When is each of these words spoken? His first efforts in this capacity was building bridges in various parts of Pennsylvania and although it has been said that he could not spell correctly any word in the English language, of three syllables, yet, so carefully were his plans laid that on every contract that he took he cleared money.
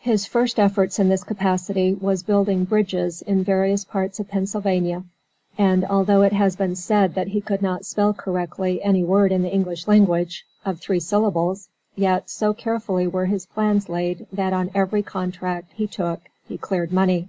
His 0.00 0.26
first 0.26 0.58
efforts 0.58 0.98
in 0.98 1.08
this 1.10 1.22
capacity 1.22 1.94
was 1.94 2.24
building 2.24 2.64
bridges 2.64 3.22
in 3.22 3.44
various 3.44 3.84
parts 3.84 4.18
of 4.18 4.26
Pennsylvania 4.26 5.04
and 5.56 5.84
although 5.84 6.22
it 6.22 6.32
has 6.32 6.56
been 6.56 6.74
said 6.74 7.14
that 7.14 7.28
he 7.28 7.40
could 7.40 7.62
not 7.62 7.84
spell 7.86 8.12
correctly 8.12 8.82
any 8.82 9.04
word 9.04 9.30
in 9.30 9.42
the 9.42 9.54
English 9.54 9.86
language, 9.86 10.44
of 10.64 10.80
three 10.80 10.98
syllables, 10.98 11.68
yet, 11.94 12.28
so 12.28 12.52
carefully 12.52 13.06
were 13.06 13.26
his 13.26 13.46
plans 13.46 13.88
laid 13.88 14.26
that 14.32 14.52
on 14.52 14.72
every 14.74 15.04
contract 15.04 15.68
that 15.70 15.76
he 15.76 15.86
took 15.86 16.22
he 16.48 16.58
cleared 16.58 16.90
money. 16.92 17.28